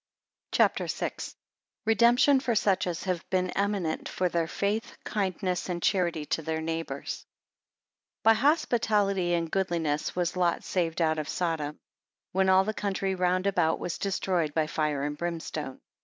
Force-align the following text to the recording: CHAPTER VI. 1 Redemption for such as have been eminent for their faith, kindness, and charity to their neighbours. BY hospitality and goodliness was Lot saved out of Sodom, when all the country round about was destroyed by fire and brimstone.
CHAPTER 0.51 0.87
VI. 0.87 1.11
1 1.17 1.17
Redemption 1.85 2.39
for 2.39 2.55
such 2.55 2.87
as 2.87 3.03
have 3.03 3.23
been 3.29 3.51
eminent 3.51 4.09
for 4.09 4.29
their 4.29 4.47
faith, 4.47 4.97
kindness, 5.03 5.69
and 5.69 5.79
charity 5.79 6.25
to 6.25 6.41
their 6.41 6.59
neighbours. 6.59 7.27
BY 8.23 8.33
hospitality 8.33 9.35
and 9.35 9.51
goodliness 9.51 10.15
was 10.15 10.35
Lot 10.35 10.63
saved 10.63 11.03
out 11.03 11.19
of 11.19 11.29
Sodom, 11.29 11.79
when 12.31 12.49
all 12.49 12.63
the 12.63 12.73
country 12.73 13.13
round 13.13 13.45
about 13.45 13.77
was 13.77 13.99
destroyed 13.99 14.55
by 14.55 14.65
fire 14.65 15.03
and 15.03 15.15
brimstone. 15.19 15.79